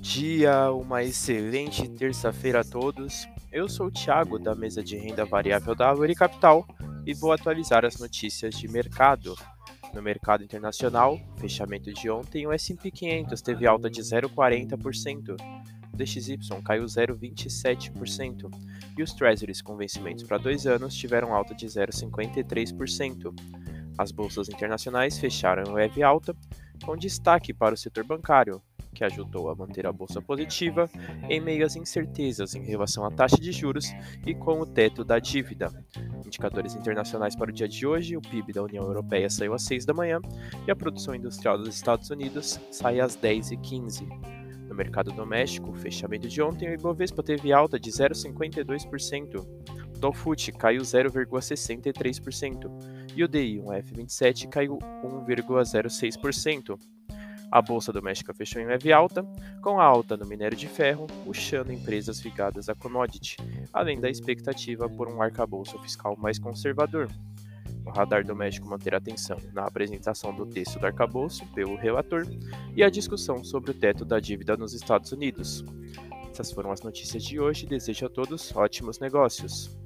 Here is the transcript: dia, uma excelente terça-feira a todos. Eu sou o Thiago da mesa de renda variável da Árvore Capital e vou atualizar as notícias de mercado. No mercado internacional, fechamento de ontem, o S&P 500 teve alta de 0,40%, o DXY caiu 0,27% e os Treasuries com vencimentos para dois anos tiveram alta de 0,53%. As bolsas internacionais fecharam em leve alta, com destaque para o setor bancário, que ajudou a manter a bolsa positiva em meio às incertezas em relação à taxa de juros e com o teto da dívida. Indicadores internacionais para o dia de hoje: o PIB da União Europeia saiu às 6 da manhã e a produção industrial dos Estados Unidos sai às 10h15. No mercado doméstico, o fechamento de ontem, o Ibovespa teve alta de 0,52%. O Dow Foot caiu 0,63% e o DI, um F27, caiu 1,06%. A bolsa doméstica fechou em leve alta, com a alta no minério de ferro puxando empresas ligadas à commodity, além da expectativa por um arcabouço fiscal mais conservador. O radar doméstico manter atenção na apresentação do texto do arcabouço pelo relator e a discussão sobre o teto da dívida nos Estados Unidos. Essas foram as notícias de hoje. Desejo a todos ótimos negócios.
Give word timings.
dia, 0.00 0.72
uma 0.72 1.02
excelente 1.02 1.86
terça-feira 1.86 2.60
a 2.60 2.64
todos. 2.64 3.28
Eu 3.52 3.68
sou 3.68 3.88
o 3.88 3.90
Thiago 3.90 4.38
da 4.38 4.54
mesa 4.54 4.82
de 4.82 4.96
renda 4.96 5.26
variável 5.26 5.74
da 5.74 5.90
Árvore 5.90 6.14
Capital 6.14 6.66
e 7.04 7.12
vou 7.12 7.30
atualizar 7.30 7.84
as 7.84 7.98
notícias 7.98 8.54
de 8.54 8.66
mercado. 8.66 9.36
No 9.92 10.00
mercado 10.00 10.42
internacional, 10.42 11.20
fechamento 11.36 11.92
de 11.92 12.08
ontem, 12.08 12.46
o 12.46 12.52
S&P 12.52 12.90
500 12.90 13.42
teve 13.42 13.66
alta 13.66 13.90
de 13.90 14.00
0,40%, 14.00 15.36
o 15.92 15.96
DXY 15.96 16.62
caiu 16.64 16.84
0,27% 16.84 18.50
e 18.96 19.02
os 19.02 19.12
Treasuries 19.12 19.60
com 19.60 19.76
vencimentos 19.76 20.24
para 20.24 20.38
dois 20.38 20.66
anos 20.66 20.94
tiveram 20.94 21.34
alta 21.34 21.54
de 21.54 21.66
0,53%. 21.66 23.34
As 23.98 24.10
bolsas 24.10 24.48
internacionais 24.48 25.18
fecharam 25.18 25.64
em 25.64 25.74
leve 25.74 26.02
alta, 26.02 26.34
com 26.82 26.96
destaque 26.96 27.52
para 27.52 27.74
o 27.74 27.78
setor 27.78 28.04
bancário, 28.04 28.62
que 29.00 29.04
ajudou 29.04 29.48
a 29.48 29.54
manter 29.54 29.86
a 29.86 29.92
bolsa 29.92 30.20
positiva 30.20 30.90
em 31.26 31.40
meio 31.40 31.64
às 31.64 31.74
incertezas 31.74 32.54
em 32.54 32.62
relação 32.62 33.02
à 33.02 33.10
taxa 33.10 33.38
de 33.38 33.50
juros 33.50 33.86
e 34.26 34.34
com 34.34 34.60
o 34.60 34.66
teto 34.66 35.02
da 35.02 35.18
dívida. 35.18 35.72
Indicadores 36.26 36.74
internacionais 36.74 37.34
para 37.34 37.48
o 37.48 37.52
dia 37.52 37.66
de 37.66 37.86
hoje: 37.86 38.14
o 38.18 38.20
PIB 38.20 38.52
da 38.52 38.62
União 38.62 38.84
Europeia 38.84 39.30
saiu 39.30 39.54
às 39.54 39.62
6 39.62 39.86
da 39.86 39.94
manhã 39.94 40.20
e 40.66 40.70
a 40.70 40.76
produção 40.76 41.14
industrial 41.14 41.56
dos 41.56 41.74
Estados 41.74 42.10
Unidos 42.10 42.60
sai 42.70 43.00
às 43.00 43.16
10h15. 43.16 44.06
No 44.68 44.74
mercado 44.74 45.10
doméstico, 45.12 45.70
o 45.70 45.74
fechamento 45.74 46.28
de 46.28 46.42
ontem, 46.42 46.68
o 46.68 46.74
Ibovespa 46.74 47.22
teve 47.22 47.54
alta 47.54 47.80
de 47.80 47.90
0,52%. 47.90 49.38
O 49.38 49.98
Dow 49.98 50.12
Foot 50.12 50.52
caiu 50.52 50.82
0,63% 50.82 52.70
e 53.16 53.24
o 53.24 53.28
DI, 53.28 53.60
um 53.60 53.68
F27, 53.68 54.46
caiu 54.50 54.78
1,06%. 55.02 56.78
A 57.50 57.60
bolsa 57.60 57.92
doméstica 57.92 58.32
fechou 58.32 58.62
em 58.62 58.66
leve 58.66 58.92
alta, 58.92 59.24
com 59.60 59.80
a 59.80 59.84
alta 59.84 60.16
no 60.16 60.24
minério 60.24 60.56
de 60.56 60.68
ferro 60.68 61.06
puxando 61.24 61.72
empresas 61.72 62.20
ligadas 62.20 62.68
à 62.68 62.74
commodity, 62.76 63.36
além 63.72 64.00
da 64.00 64.08
expectativa 64.08 64.88
por 64.88 65.08
um 65.08 65.20
arcabouço 65.20 65.76
fiscal 65.80 66.16
mais 66.16 66.38
conservador. 66.38 67.08
O 67.84 67.90
radar 67.90 68.24
doméstico 68.24 68.68
manter 68.68 68.94
atenção 68.94 69.36
na 69.52 69.64
apresentação 69.64 70.32
do 70.32 70.46
texto 70.46 70.78
do 70.78 70.86
arcabouço 70.86 71.44
pelo 71.52 71.76
relator 71.76 72.24
e 72.76 72.84
a 72.84 72.90
discussão 72.90 73.42
sobre 73.42 73.72
o 73.72 73.74
teto 73.74 74.04
da 74.04 74.20
dívida 74.20 74.56
nos 74.56 74.72
Estados 74.72 75.10
Unidos. 75.10 75.64
Essas 76.30 76.52
foram 76.52 76.70
as 76.70 76.82
notícias 76.82 77.24
de 77.24 77.40
hoje. 77.40 77.66
Desejo 77.66 78.06
a 78.06 78.08
todos 78.08 78.54
ótimos 78.54 79.00
negócios. 79.00 79.76